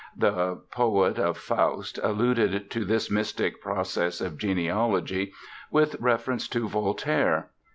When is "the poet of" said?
0.17-1.37